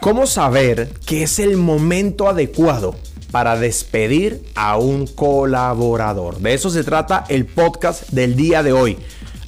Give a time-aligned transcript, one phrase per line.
[0.00, 2.94] ¿Cómo saber que es el momento adecuado
[3.32, 6.38] para despedir a un colaborador?
[6.38, 8.96] De eso se trata el podcast del día de hoy,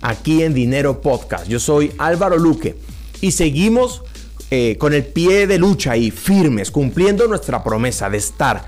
[0.03, 1.47] aquí en Dinero Podcast.
[1.47, 2.75] Yo soy Álvaro Luque
[3.21, 4.03] y seguimos
[4.51, 8.67] eh, con el pie de lucha y firmes, cumpliendo nuestra promesa de estar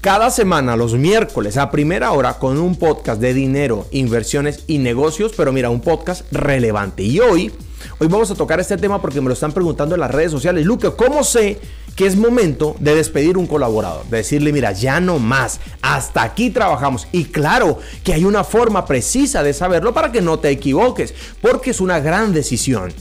[0.00, 5.32] cada semana los miércoles a primera hora con un podcast de dinero, inversiones y negocios,
[5.36, 7.02] pero mira, un podcast relevante.
[7.02, 7.50] Y hoy
[7.98, 10.64] Hoy vamos a tocar este tema porque me lo están preguntando en las redes sociales.
[10.64, 11.58] Luque, ¿cómo sé
[11.96, 14.04] que es momento de despedir un colaborador?
[14.06, 17.06] De decirle, mira, ya no más, hasta aquí trabajamos.
[17.12, 21.70] Y claro que hay una forma precisa de saberlo para que no te equivoques, porque
[21.70, 22.92] es una gran decisión.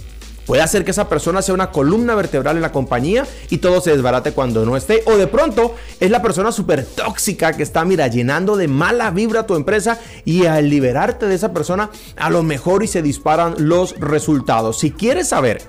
[0.45, 3.91] Puede hacer que esa persona sea una columna vertebral en la compañía y todo se
[3.91, 5.03] desbarate cuando no esté.
[5.05, 9.45] O de pronto es la persona súper tóxica que está, mira, llenando de mala vibra
[9.45, 13.97] tu empresa y al liberarte de esa persona, a lo mejor y se disparan los
[13.99, 14.79] resultados.
[14.79, 15.61] Si quieres saber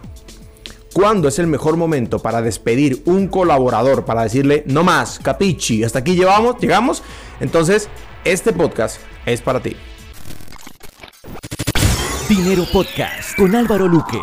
[0.93, 6.01] cuándo es el mejor momento para despedir un colaborador, para decirle, no más, capichi, hasta
[6.01, 7.03] aquí llevamos, llegamos,
[7.41, 7.89] entonces
[8.25, 9.77] este podcast es para ti.
[12.29, 14.19] Dinero Podcast con Álvaro Luque.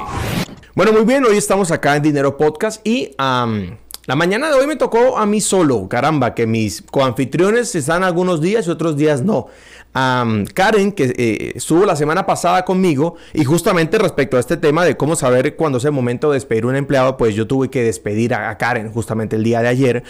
[0.73, 4.77] Bueno, muy bien, hoy estamos acá en Dinero Podcast y la mañana de hoy me
[4.77, 9.47] tocó a mí solo, caramba, que mis coanfitriones están algunos días y otros días no.
[9.91, 14.95] Karen, que eh, estuvo la semana pasada conmigo y justamente respecto a este tema de
[14.95, 18.33] cómo saber cuándo es el momento de despedir un empleado, pues yo tuve que despedir
[18.33, 20.03] a, a Karen justamente el día de ayer.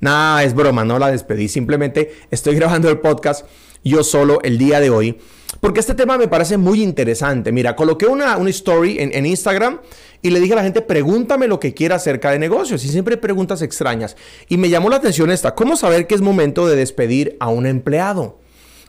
[0.00, 3.46] Nada, es broma, no la despedí, simplemente estoy grabando el podcast
[3.88, 5.18] yo solo el día de hoy.
[5.60, 7.52] Porque este tema me parece muy interesante.
[7.52, 9.80] Mira, coloqué una, una story en, en, Instagram
[10.22, 12.84] y le dije a la gente, pregúntame lo que quiera acerca de negocios.
[12.84, 14.16] Y siempre preguntas extrañas.
[14.48, 17.66] Y me llamó la atención esta, ¿cómo saber que es momento de despedir a un
[17.66, 18.38] empleado?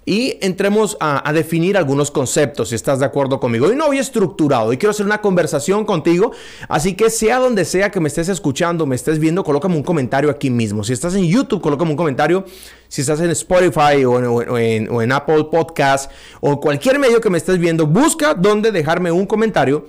[0.09, 3.67] Y entremos a, definir algunos conceptos, si estás de acuerdo conmigo.
[3.67, 6.31] Hoy no voy estructurado, y quiero hacer una conversación contigo,
[6.67, 10.31] así que sea donde sea que me estés escuchando, me estés viendo, colócame un comentario
[10.31, 10.83] aquí mismo.
[10.83, 12.43] Si estás en YouTube, colócame un comentario.
[12.87, 17.85] Si estás en Spotify o en, Apple Podcast o cualquier medio que me estés viendo,
[17.85, 19.85] busca donde dejarme un comentario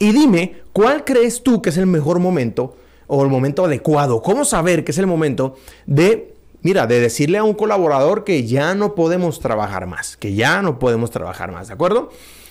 [0.00, 2.74] y dime cuál crees tú que es el mejor momento
[3.06, 4.20] o el momento adecuado.
[4.20, 5.54] ¿Cómo saber que es el momento
[5.86, 10.62] de mira, de decirle a un colaborador que ya no podemos trabajar más, que ya
[10.62, 12.10] no podemos trabajar más, ¿de acuerdo?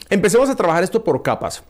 [0.09, 1.63] Empecemos a trabajar esto por capas.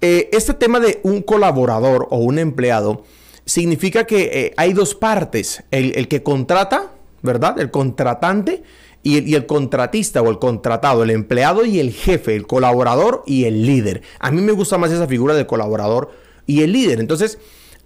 [0.00, 3.04] Eh, este tema de un colaborador o un empleado
[3.44, 6.90] significa que eh, hay dos partes, el, que contrata,
[7.22, 7.58] ¿verdad?
[7.58, 8.62] El contratante
[9.02, 13.22] y el, y el, contratista o el contratado, el empleado y el jefe, el colaborador
[13.26, 14.02] y el líder.
[14.18, 16.10] A mí me gusta más esa figura del colaborador
[16.46, 17.00] y el líder.
[17.00, 17.38] Entonces,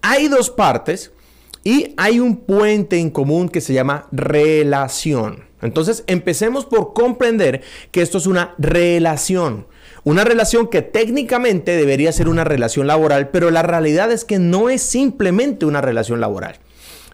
[0.02, 1.12] hay dos partes
[1.65, 5.44] y hay un puente en común que se llama relación.
[5.62, 9.66] Entonces empecemos por comprender que esto es una relación.
[10.03, 14.71] Una relación que técnicamente debería ser una relación laboral, pero la realidad es que no
[14.71, 16.59] es simplemente una relación laboral.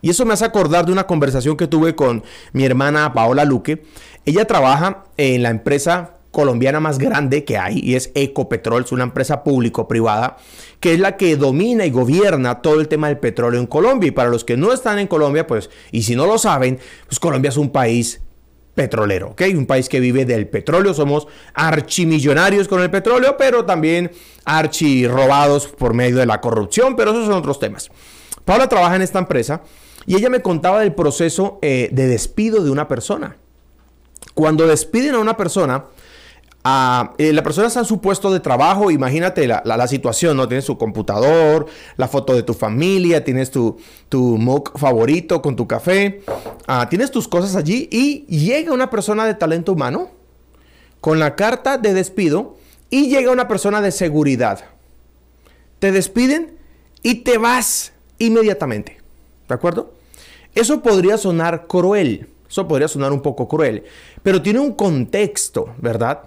[0.02, 3.82] Y eso me hace acordar de una conversación que tuve con mi hermana Paola Luque.
[4.24, 9.04] Ella trabaja en la empresa colombiana más grande que hay y es Ecopetrol, es una
[9.04, 10.36] empresa público-privada
[10.80, 14.08] que es la que domina y gobierna todo el tema del petróleo en Colombia.
[14.08, 17.18] Y para los que no están en Colombia, pues, y si no lo saben, pues
[17.18, 18.20] Colombia es un país
[18.74, 19.44] petrolero, ¿ok?
[19.54, 24.10] Un país que vive del petróleo, somos archimillonarios con el petróleo, pero también
[24.44, 27.90] archirrobados por medio de la corrupción, pero esos son otros temas.
[28.44, 29.62] Paula trabaja en esta empresa
[30.04, 33.38] y ella me contaba del proceso eh, de despido de una persona.
[34.34, 35.86] Cuando despiden a una persona,
[37.18, 40.48] eh, la persona está en su puesto de trabajo, imagínate la, situación, ¿no?
[40.48, 41.66] Tienes su computador,
[41.96, 43.78] la foto de tu familia, tienes tu,
[44.08, 46.22] tu mug favorito con tu café,
[46.66, 50.10] ah, tienes tus cosas allí y llega una persona de talento humano
[51.00, 52.56] con la carta de despido
[52.90, 54.64] y llega una persona de seguridad.
[55.78, 56.56] Te despiden
[57.02, 58.98] y te vas inmediatamente.
[59.48, 59.92] ¿De acuerdo?
[60.54, 62.28] Eso podría sonar cruel.
[62.48, 63.84] Eso podría sonar un poco cruel.
[64.22, 66.22] Pero tiene un contexto, ¿verdad?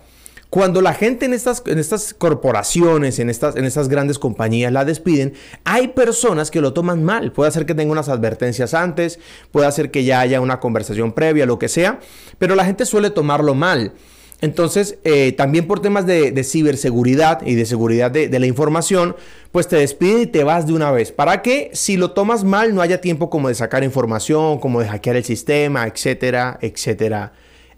[0.49, 4.83] Cuando la gente en estas, en estas corporaciones, en estas, en estas grandes compañías la
[4.83, 5.33] despiden,
[5.63, 7.31] hay personas que lo toman mal.
[7.31, 9.19] Puede ser que tenga unas advertencias antes,
[9.51, 12.00] puede ser que ya haya una conversación previa, lo que sea,
[12.39, 13.94] pero la gente suele tomarlo mal.
[14.41, 19.15] Entonces, eh, también por temas de, ciberseguridad y de seguridad de, de, la información,
[19.51, 21.12] pues te despiden y te vas de una vez.
[21.12, 24.88] Para que si lo tomas mal no haya tiempo como de sacar información, como de
[24.88, 27.33] hackear el sistema, etcétera, etcétera,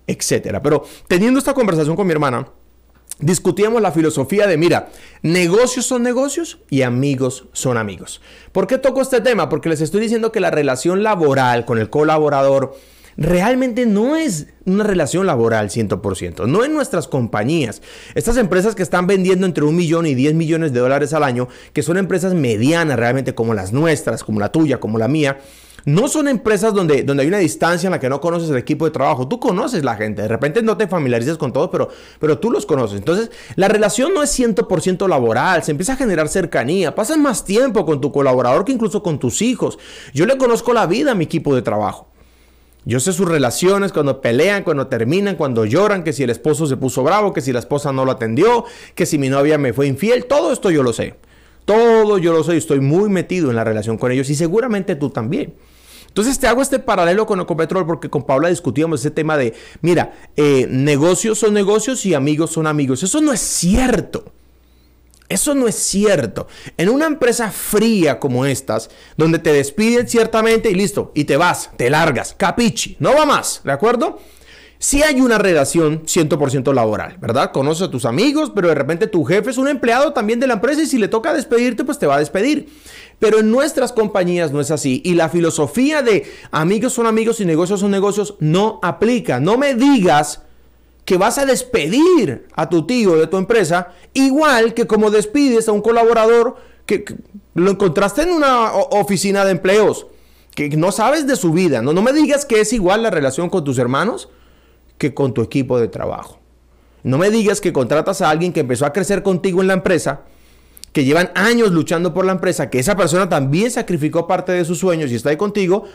[0.08, 0.62] etcétera.
[0.62, 2.48] Pero teniendo esta conversación con mi hermana,
[3.22, 4.90] discutíamos la filosofía de, mira,
[5.22, 8.22] negocios son negocios y amigos son amigos.
[8.52, 9.50] ¿Por qué toco este tema?
[9.50, 12.76] Porque les estoy diciendo que la relación laboral con el colaborador
[13.18, 17.82] realmente no es una relación laboral 100%, no en nuestras compañías.
[18.16, 21.48] Estas empresas que están vendiendo entre un millón y 10 millones de dólares al año,
[21.74, 25.40] que son empresas medianas realmente como las nuestras, como la tuya, como la mía,
[25.86, 28.86] no son empresas donde, donde hay una distancia en la que no conoces el equipo
[28.86, 29.28] de trabajo.
[29.28, 30.22] Tú conoces la gente.
[30.22, 31.90] De repente no te familiarizas con todos, pero,
[32.20, 33.00] pero tú los conoces.
[33.00, 35.64] Entonces, la relación no es 100% laboral.
[35.64, 36.94] Se empieza a generar cercanía.
[36.96, 39.80] Pasas más tiempo con tu colaborador que incluso con tus hijos.
[40.14, 42.08] Yo le conozco la vida a mi equipo de trabajo.
[42.84, 46.78] Yo sé sus relaciones, cuando pelean, cuando terminan, cuando lloran, que si el esposo se
[46.78, 49.86] puso bravo, que si la esposa no lo atendió, que si mi novia me fue
[49.86, 50.26] infiel.
[50.26, 51.16] Todo esto yo lo sé.
[51.66, 55.12] Todo yo lo sé estoy muy metido en la relación con ellos y seguramente tú
[55.12, 55.54] también.
[56.12, 60.14] Entonces te hago este paralelo con Ecopetrol porque con Paula discutíamos ese tema de, mira,
[60.36, 63.02] eh, negocios son negocios y amigos son amigos.
[63.02, 64.26] Eso no es cierto.
[65.30, 66.48] Eso no es cierto.
[66.76, 71.70] En una empresa fría como estas, donde te despiden ciertamente y listo, y te vas,
[71.78, 74.20] te largas, capichi, no va más, ¿de acuerdo?
[74.82, 77.52] Si hay una relación 100% laboral, ¿verdad?
[77.52, 80.56] Conoces a tus amigos, pero de repente tu jefe es un empleado también de la
[80.56, 82.68] empresa y si le toca despedirte, pues te va a despedir.
[83.20, 85.00] Pero en nuestras compañías no es así.
[85.06, 89.40] Y la filosofía de amigos son amigos y negocios son negocios no aplica.
[89.40, 90.42] No me digas
[91.06, 95.74] que vas a despedir a tu tío de tu empresa, igual que como despides a
[95.74, 96.56] un colaborador
[96.88, 97.06] que,
[97.54, 100.08] lo encontraste en una oficina de empleos,
[100.56, 101.84] que no sabes de su vida.
[101.84, 104.30] No, no me digas que es igual la relación con tus hermanos
[105.02, 106.38] que con tu equipo de trabajo.
[107.02, 110.22] No me digas que contratas a alguien que empezó a crecer contigo en la empresa,
[110.94, 114.78] que llevan años luchando por la empresa, que esa persona también sacrificó parte de sus
[114.78, 115.86] sueños y está ahí contigo,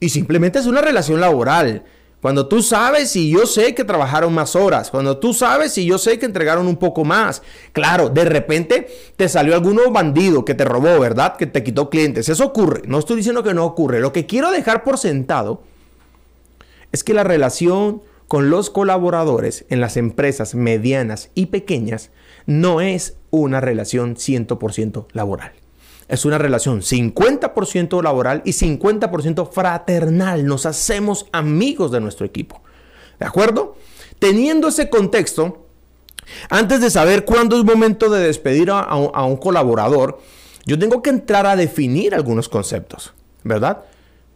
[0.00, 1.84] y simplemente es una relación laboral.
[2.20, 5.98] Cuando tú sabes y yo sé que trabajaron más horas, cuando tú sabes y yo
[5.98, 7.42] sé que entregaron un poco más.
[7.72, 11.36] Claro, de repente te salió alguno bandido que te robó, ¿verdad?
[11.36, 12.28] Que te quitó clientes.
[12.28, 12.82] Eso ocurre.
[12.86, 14.00] No estoy diciendo que no ocurre.
[14.00, 15.62] Lo que quiero dejar por sentado
[16.90, 22.10] es que la relación con los colaboradores en las empresas medianas y pequeñas
[22.46, 25.52] no es una relación 100% laboral.
[26.08, 30.46] Es una relación 50% laboral y 50% fraternal.
[30.46, 32.62] Nos hacemos amigos de nuestro equipo.
[33.18, 33.76] ¿De acuerdo?
[34.18, 35.66] Teniendo ese contexto,
[36.50, 40.20] antes de saber cuándo es momento de despedir a, un colaborador,
[40.66, 43.84] yo tengo que entrar a definir algunos conceptos, ¿verdad?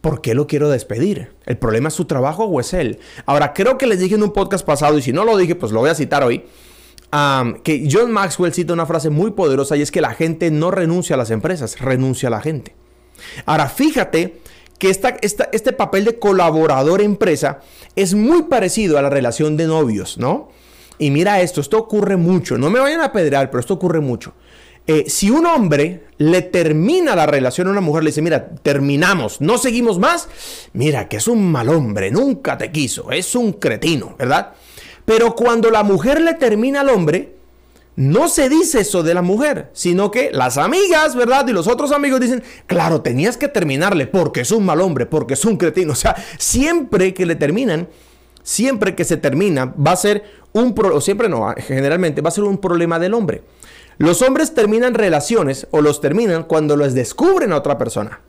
[0.03, 1.31] ¿Por qué lo quiero despedir?
[1.45, 2.99] ¿El problema es su trabajo o es él?
[3.25, 5.71] Ahora, creo que les dije en un podcast pasado, y si no lo dije, pues
[5.71, 6.43] lo voy a citar hoy,
[7.63, 11.13] que John Maxwell cita una frase muy poderosa y es que la gente no renuncia
[11.13, 12.75] a las empresas, renuncia a la gente.
[13.45, 14.41] Ahora, fíjate
[14.77, 17.61] que esta, este papel de colaborador empresa
[17.95, 20.49] es muy parecido a la relación de novios, ¿no?
[20.97, 24.33] Y mira esto, esto ocurre mucho, no me vayan a pedrear, pero esto ocurre mucho.
[24.85, 29.39] Eh, si un hombre le termina la relación a una mujer, le dice, mira, terminamos,
[29.39, 30.27] no seguimos más,
[30.73, 34.53] mira que es un mal hombre, nunca te quiso, es un cretino, ¿verdad?
[35.05, 37.33] Pero cuando la mujer le termina al hombre,
[37.95, 41.47] no se dice eso de la mujer, sino que las amigas, ¿verdad?
[41.47, 45.35] Y los otros amigos dicen, claro, tenías que terminarle porque es un mal hombre, porque
[45.35, 45.91] es un cretino.
[45.93, 47.87] O sea, siempre que le terminan,
[48.41, 52.45] siempre que se termina, va a ser un problema, siempre no, generalmente va a ser
[52.45, 53.43] un problema del hombre.
[53.97, 58.21] Los hombres terminan relaciones o los terminan cuando les descubren a otra persona.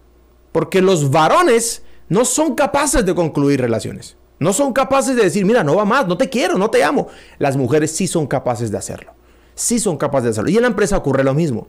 [0.53, 4.17] Porque los varones no son capaces de concluir relaciones.
[4.39, 7.09] No son capaces de decir, mira, no va más, no te quiero, no te amo.
[7.39, 9.13] Las mujeres sí son capaces de hacerlo.
[9.55, 10.51] Sí son capaces de hacerlo.
[10.51, 11.69] Y en la empresa ocurre lo mismo.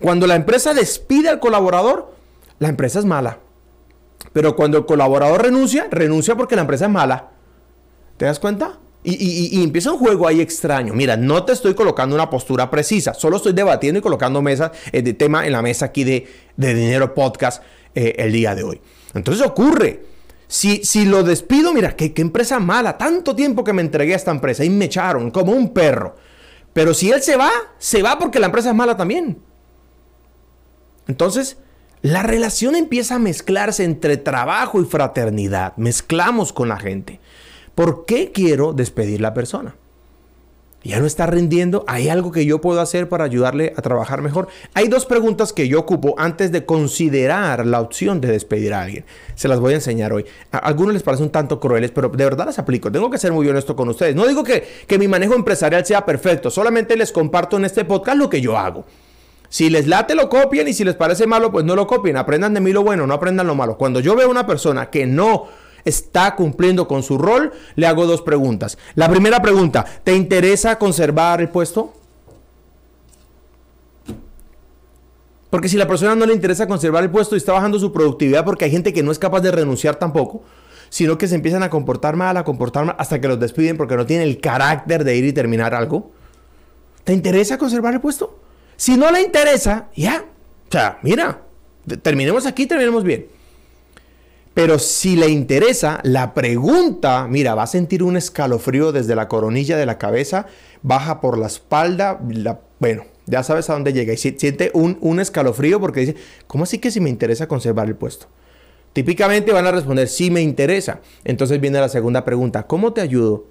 [0.00, 2.12] Cuando la empresa despide al colaborador,
[2.58, 3.38] la empresa es mala.
[4.32, 7.30] Pero cuando el colaborador renuncia, renuncia porque la empresa es mala.
[8.16, 8.78] ¿Te das cuenta?
[9.06, 10.94] Y, empieza un juego ahí extraño.
[10.94, 15.02] Mira, no te estoy colocando una postura precisa, solo estoy debatiendo y colocando mesa, eh,
[15.02, 17.62] de tema en la mesa aquí de, Dinero Podcast
[17.94, 18.80] eh, el día de hoy.
[19.12, 20.14] Entonces ocurre.
[20.46, 22.96] Si, si lo despido, mira, qué empresa mala.
[22.96, 26.16] Tanto tiempo que me entregué a esta empresa y me echaron como un perro.
[26.72, 29.38] Pero si él se va, se va porque la empresa es mala también.
[31.06, 31.56] Entonces,
[32.02, 35.74] la relación empieza a mezclarse entre trabajo y fraternidad.
[35.76, 37.20] Mezclamos con la gente.
[37.74, 39.74] ¿Por qué quiero despedir la persona?
[40.84, 41.82] Ya no está rindiendo.
[41.88, 44.48] ¿Hay algo que yo puedo hacer para ayudarle a trabajar mejor?
[44.74, 49.06] Hay dos preguntas que yo ocupo antes de considerar la opción de despedir a alguien.
[49.34, 50.26] Se las voy a enseñar hoy.
[50.52, 52.92] A algunos les parecen un tanto crueles, pero de verdad las aplico.
[52.92, 54.14] Tengo que ser muy honesto con ustedes.
[54.14, 56.50] No digo que, que mi manejo empresarial sea perfecto.
[56.50, 58.84] Solamente les comparto en este podcast lo que yo hago.
[59.48, 62.18] Si les late, lo copien y si les parece malo, pues no lo copien.
[62.18, 63.78] Aprendan de mí lo bueno, no aprendan lo malo.
[63.78, 65.46] Cuando yo veo a una persona que no
[65.84, 68.78] está cumpliendo con su rol, le hago dos preguntas.
[68.94, 71.92] La primera pregunta, ¿te interesa conservar el puesto?
[75.50, 78.44] Porque si la persona no le interesa conservar el puesto y está bajando su productividad
[78.44, 80.42] porque hay gente que no es capaz de renunciar tampoco,
[80.88, 83.96] sino que se empiezan a comportar mal, a comportar mal, hasta que los despiden porque
[83.96, 86.10] no tienen el carácter de ir y terminar algo.
[87.04, 88.40] ¿Te interesa conservar el puesto?
[88.76, 90.24] Si no le interesa, ya.
[90.68, 91.42] O sea, mira,
[92.02, 93.28] terminemos aquí, terminemos bien.
[94.54, 99.76] Pero si le interesa, la pregunta, mira, va a sentir un escalofrío desde la coronilla
[99.76, 100.46] de la cabeza,
[100.82, 102.20] baja por la espalda,
[102.78, 106.78] bueno, ya sabes a dónde llega y siente un, un escalofrío porque dice, ¿cómo así
[106.78, 108.26] que si me interesa conservar el puesto?
[108.92, 111.00] Típicamente van a responder, sí me interesa.
[111.24, 113.44] Entonces viene la segunda pregunta, ¿cómo te ayudo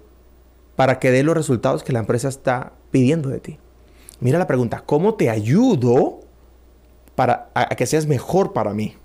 [0.74, 3.58] para que dé los resultados que la empresa está pidiendo de ti?
[4.20, 6.20] Mira la pregunta, ¿cómo te ayudo
[7.14, 8.96] para a, que seas mejor para mí?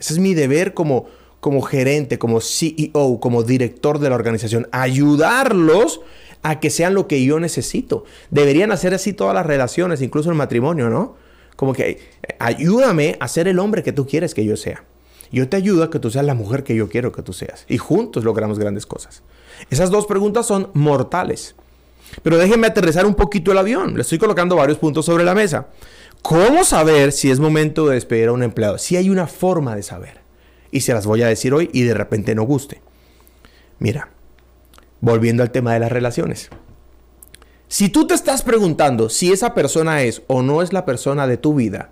[0.00, 1.06] Ese es mi deber como,
[1.40, 6.00] como gerente, como CEO, como director de la organización, ayudarlos
[6.42, 8.04] a que sean lo que yo necesito.
[8.30, 11.16] Deberían hacer así todas las relaciones, incluso el matrimonio, ¿no?
[11.56, 12.00] Como que
[12.38, 14.84] ayúdame a ser el hombre que tú quieres que yo sea.
[15.30, 17.64] Yo te ayudo a que tú seas la mujer que yo quiero que tú seas.
[17.68, 19.22] Y juntos logramos grandes cosas.
[19.70, 21.54] Esas dos preguntas son mortales.
[22.22, 23.94] Pero déjenme aterrizar un poquito el avión.
[23.94, 25.66] Le estoy colocando varios puntos sobre la mesa.
[26.22, 28.78] ¿Cómo saber si es momento de despedir a un empleado?
[28.78, 30.20] Si hay una forma de saber.
[30.70, 32.82] Y se las voy a decir hoy y de repente no guste.
[33.78, 34.10] Mira,
[35.00, 36.50] volviendo al tema de las relaciones.
[37.68, 41.36] Si tú te estás preguntando si esa persona es o no es la persona de
[41.36, 41.90] tu vida,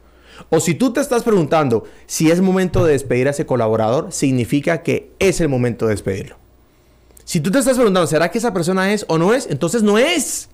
[0.50, 4.82] o si tú te estás preguntando si es momento de despedir a ese colaborador, significa
[4.82, 6.36] que es el momento de despedirlo.
[7.24, 9.48] Si tú te estás preguntando, ¿será que esa persona es o no es?
[9.50, 10.48] Entonces no es.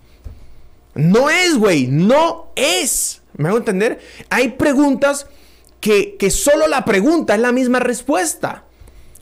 [0.95, 1.87] No es, güey.
[1.87, 3.22] No es.
[3.37, 4.01] ¿Me hago entender?
[4.31, 5.27] Hay preguntas
[5.81, 8.65] que, que solo la pregunta es la misma respuesta.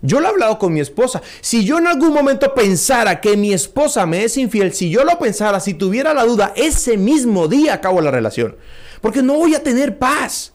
[0.02, 1.20] Yo lo he hablado con mi esposa.
[1.40, 5.18] Si yo en algún momento pensara que mi esposa me es infiel, si yo lo
[5.18, 8.56] pensara, si tuviera la duda, ese mismo día acabo la relación.
[9.00, 10.52] Porque no voy a tener paz.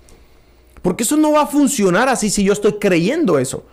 [0.82, 3.66] Porque eso no va a funcionar así si yo estoy creyendo eso.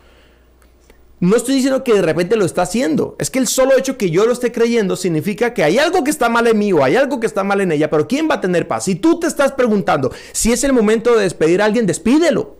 [1.22, 3.14] No estoy diciendo que de repente lo está haciendo.
[3.20, 6.10] Es que el solo hecho que yo lo esté creyendo significa que hay algo que
[6.10, 7.88] está mal en mí o hay algo que está mal en ella.
[7.88, 8.86] Pero ¿quién va a tener paz?
[8.86, 12.56] Si tú te estás preguntando si es el momento de despedir a alguien, despídelo.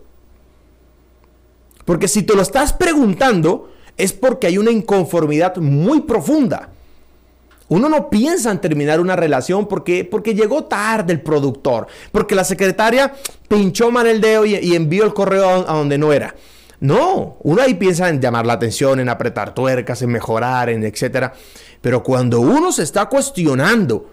[1.83, 6.69] Porque si te lo estás preguntando, es porque hay una inconformidad muy profunda.
[7.67, 12.45] Uno no piensa en terminar una relación porque, porque llegó tarde el productor, porque la
[12.45, 13.13] secretaria
[13.49, 16.33] pinchó mal el dedo y, envió el correo a, donde no era.
[16.83, 21.31] No, uno ahí piensa en llamar la atención, en apretar tuercas, en mejorar, en etcétera.
[21.79, 24.11] Pero cuando uno se está cuestionando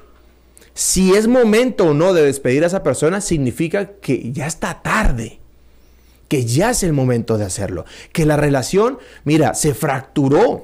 [0.73, 5.41] si es momento o no de despedir a esa persona, significa que ya está tarde
[6.29, 10.63] que ya es el momento de hacerlo, que la relación, mira, se fracturó.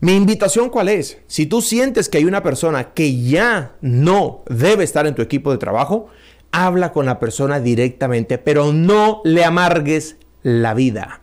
[0.00, 1.18] Mi invitación cuál es?
[1.28, 5.52] Si tú sientes que hay una persona que ya no debe estar en tu equipo
[5.52, 6.08] de trabajo,
[6.50, 11.20] habla con la persona directamente, pero no le amargues la vida.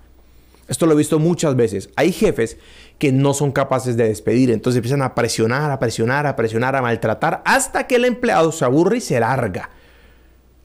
[0.67, 1.89] Esto lo he visto muchas veces.
[1.95, 2.57] Hay jefes
[2.99, 6.81] que no son capaces de despedir, entonces empiezan a presionar, a presionar, a presionar, a
[6.81, 9.69] maltratar, hasta que el empleado se aburre y se larga.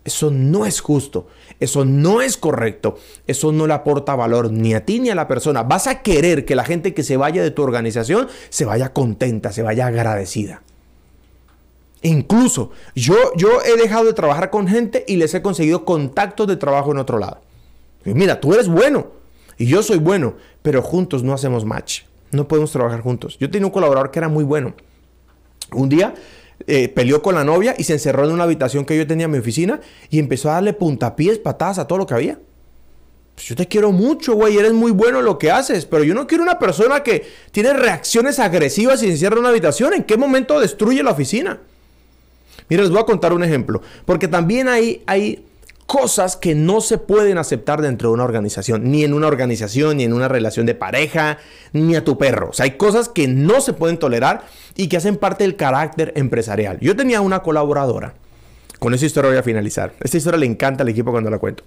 [0.05, 1.29] Eso no es justo,
[1.61, 5.29] eso no es correcto, eso no le aporta valor ni a ti ni a la
[5.29, 5.63] persona.
[5.63, 9.51] Vas a querer que la gente que se vaya de tu organización se vaya contenta,
[9.53, 10.63] se vaya agradecida.
[12.03, 16.57] Incluso yo, yo he dejado de trabajar con gente y les he conseguido contactos de
[16.57, 17.41] trabajo en otro lado.
[18.05, 19.09] Mira, tú eres bueno
[19.57, 22.03] y yo soy bueno, pero juntos no hacemos match.
[22.33, 23.39] No podemos trabajar juntos.
[23.39, 24.75] Yo tenía un colaborador que era muy bueno.
[25.73, 26.15] Un día
[26.67, 29.31] eh, peleó con la novia y se encerró en una habitación que yo tenía en
[29.31, 29.81] mi oficina
[30.11, 32.39] y empezó a darle puntapiés, patadas a todo lo que había.
[33.35, 36.15] Pues yo te quiero mucho, güey, eres muy bueno en lo que haces, pero yo
[36.15, 39.93] no quiero una persona que tiene reacciones agresivas y se encierra en una habitación.
[39.93, 41.61] ¿En qué momento destruye la oficina?
[42.69, 45.45] Mira, les voy a contar un ejemplo, porque también hay, hay
[45.95, 50.03] cosas que no se pueden aceptar dentro de una organización, ni en una organización, ni
[50.03, 51.39] en una relación de pareja,
[51.73, 52.49] ni a tu perro.
[52.51, 54.43] O sea, hay cosas que no se pueden tolerar
[54.75, 56.81] y que hacen parte del carácter empresarial.
[56.81, 58.15] Yo tenía una colaboradora,
[58.81, 59.93] con esa historia voy a finalizar.
[60.01, 61.63] Esta historia le encanta al equipo cuando la cuento.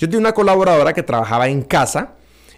[0.00, 2.14] Yo tenía una colaboradora que trabajaba en casa,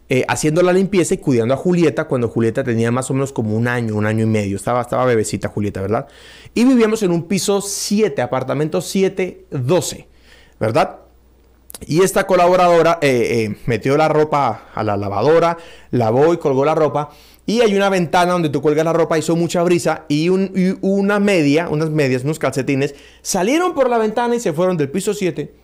[0.09, 3.55] eh, haciendo la limpieza y cuidando a Julieta cuando Julieta tenía más o menos como
[3.55, 4.57] un año, un año y medio.
[4.57, 6.07] Estaba, estaba bebecita Julieta, ¿verdad?
[6.55, 10.16] Y vivíamos en un piso 7, apartamento 7, 12.
[10.59, 11.01] ¿Verdad?
[11.87, 15.59] Y esta colaboradora eh, eh, metió la ropa a la lavadora,
[15.91, 17.11] lavó y colgó la ropa.
[17.45, 21.69] Y hay una ventana donde tú cuelgas la ropa, hizo mucha brisa y, una media,
[21.69, 25.55] unas medias, unos calcetines, salieron por la ventana y se fueron del piso 7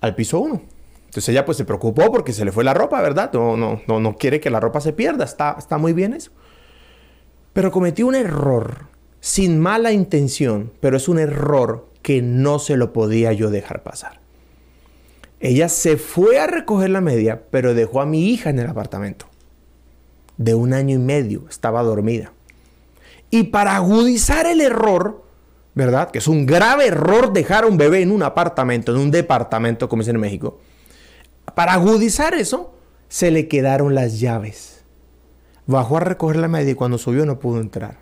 [0.00, 0.62] al piso 1.
[1.04, 3.30] Entonces ella pues se preocupó porque se le fue la ropa, ¿verdad?
[3.34, 6.30] No, no, no, no quiere que la ropa se pierda, está, está muy bien eso.
[7.52, 8.86] Pero cometió un error,
[9.20, 14.20] sin mala intención, pero es un error que no se lo podía yo dejar pasar.
[15.40, 19.26] Ella se fue a recoger la media, pero dejó a mi hija en el apartamento.
[20.36, 22.32] De un año y medio, estaba dormida.
[23.30, 25.24] Y para agudizar el error,
[25.74, 26.10] ¿verdad?
[26.10, 29.88] Que es un grave error dejar a un bebé en un apartamento, en un departamento,
[29.88, 30.60] como dicen en México.
[31.54, 32.74] Para agudizar eso,
[33.08, 34.84] se le quedaron las llaves.
[35.66, 38.01] Bajó a recoger la media y cuando subió no pudo entrar.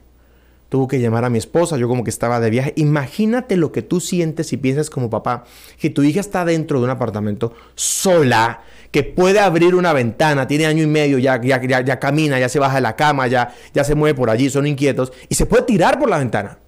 [0.70, 2.72] Tuvo que llamar a mi esposa, yo como que estaba de viaje.
[2.76, 5.42] Imagínate lo que tú sientes y piensas como papá,
[5.80, 8.62] que tu hija está dentro de un apartamento sola,
[8.92, 12.60] que puede abrir una ventana, tiene año y medio, ya, ya, ya, camina, ya se
[12.60, 15.64] baja de la cama, ya, ya se mueve por allí, son inquietos, y se puede
[15.64, 16.58] tirar por la ventana.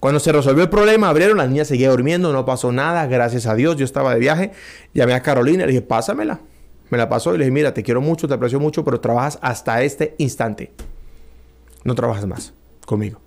[0.00, 3.54] Cuando se resolvió el problema, abrieron, la niña seguía durmiendo, no pasó nada, gracias a
[3.54, 4.52] Dios, yo estaba de viaje,
[4.94, 6.40] llamé a Carolina, le dije, pásamela.
[6.88, 9.38] Me la pasó y le dije, mira, te quiero mucho, te aprecio mucho, pero trabajas
[9.42, 10.72] hasta este instante
[11.86, 12.52] no trabajas más
[12.84, 13.20] conmigo.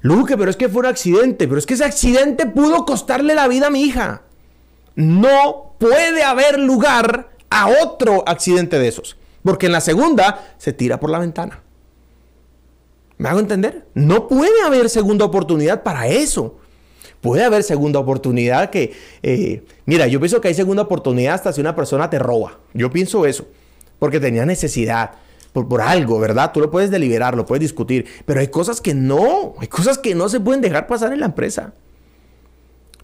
[0.00, 3.48] Luque, pero es que fue un accidente, pero es que ese accidente pudo costarle la
[3.48, 4.22] vida a mi hija.
[4.94, 11.00] No puede haber lugar a otro accidente de esos, porque en la segunda se tira
[11.00, 11.62] por la ventana.
[13.18, 13.86] ¿Me hago entender?
[13.94, 16.58] No puede haber segunda oportunidad para eso.
[17.20, 21.60] Puede haber segunda oportunidad que, eh, mira, yo pienso que hay segunda oportunidad hasta si
[21.60, 22.58] una persona te roba.
[22.74, 23.48] Yo pienso eso,
[23.98, 25.12] porque tenía necesidad
[25.64, 26.52] por, algo, ¿verdad?
[26.52, 30.14] Tú lo puedes deliberar, lo puedes discutir, pero hay cosas que no, hay cosas que
[30.14, 31.72] no se pueden dejar pasar en la empresa.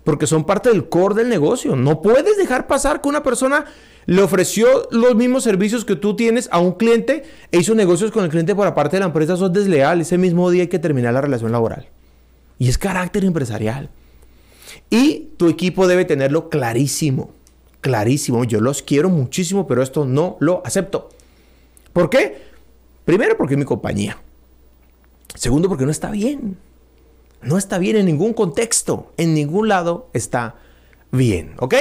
[0.04, 1.76] Porque son parte del core del negocio.
[1.76, 3.66] No puedes dejar pasar que una persona
[4.06, 8.24] le ofreció los mismos servicios que tú tienes a un cliente e hizo negocios con
[8.24, 9.34] el cliente por aparte de la empresa.
[9.34, 10.00] Eso es desleal.
[10.00, 11.88] Ese mismo día hay que terminar la relación laboral.
[12.58, 13.90] Y es carácter empresarial.
[14.90, 17.30] Y tu equipo debe tenerlo clarísimo.
[17.80, 18.44] Clarísimo.
[18.44, 21.10] Yo los quiero muchísimo, pero esto no lo acepto.
[21.92, 22.42] ¿Por qué?
[23.04, 24.18] Primero porque es mi compañía.
[25.34, 26.56] Segundo porque no está bien.
[27.42, 29.12] No está bien en ningún contexto.
[29.16, 30.56] En ningún lado está
[31.10, 31.54] bien.
[31.58, 31.74] ¿Ok?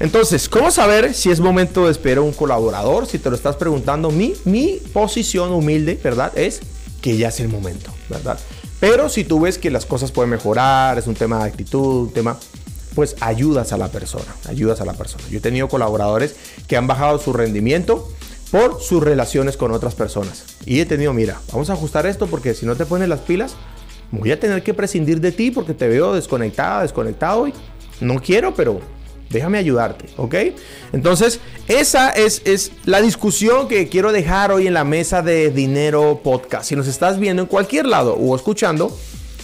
[0.00, 3.06] Entonces, ¿cómo saber si es momento de esperar a un colaborador?
[3.06, 6.36] Si te lo estás preguntando, mi, mi posición humilde, ¿verdad?
[6.36, 6.60] Es
[7.00, 8.38] que ya es el momento, ¿verdad?
[8.80, 12.12] Pero si tú ves que las cosas pueden mejorar, es un tema de actitud, un
[12.12, 12.36] tema,
[12.94, 15.22] pues ayudas a la persona, ayudas a la persona.
[15.30, 16.34] Yo he tenido colaboradores
[16.66, 18.12] que han bajado su rendimiento
[18.54, 20.44] por sus relaciones con otras personas.
[20.64, 23.56] Y he tenido, mira, vamos a ajustar esto porque si no te pones las pilas,
[24.12, 27.54] voy a tener que prescindir de ti porque te veo desconectada, desconectado y
[28.00, 28.78] no quiero, pero
[29.28, 30.36] déjame ayudarte, ¿ok?
[30.92, 36.20] Entonces, esa es, es, la discusión que quiero dejar hoy en la mesa de Dinero
[36.22, 36.68] Podcast.
[36.68, 38.96] Si nos estás viendo en cualquier lado o escuchando,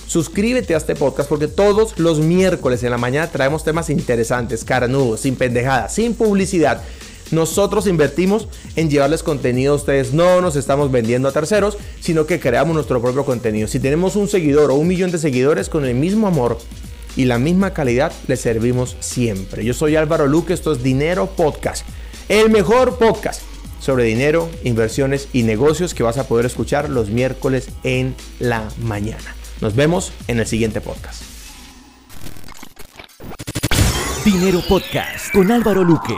[0.07, 5.18] suscríbete a este podcast porque todos los miércoles en la mañana traemos temas interesantes, caranudos,
[5.18, 6.81] sin pendejadas, sin publicidad
[7.30, 10.12] nosotros invertimos en llevarles contenido a ustedes.
[10.12, 13.68] No nos estamos vendiendo a terceros, sino que creamos nuestro propio contenido.
[13.68, 16.58] Si tenemos un seguidor o un millón de seguidores con el mismo amor
[17.16, 19.64] y la misma calidad, les servimos siempre.
[19.64, 21.86] Yo soy Álvaro Luque, esto es Dinero Podcast.
[22.28, 23.42] El mejor podcast
[23.80, 29.34] sobre dinero, inversiones y negocios que vas a poder escuchar los miércoles en la mañana.
[29.60, 31.22] Nos vemos en el siguiente podcast.
[34.24, 36.14] Dinero Podcast con Álvaro Luque.